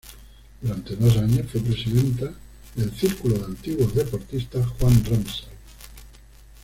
Durante 0.59 0.95
dos 0.95 1.15
años 1.17 1.45
fue 1.51 1.61
presidenta 1.61 2.33
del 2.73 2.91
"Círculo 2.91 3.37
de 3.37 3.45
antiguos 3.45 3.93
deportistas 3.93 4.65
Juan 4.79 4.93
Ramsay". 5.05 5.45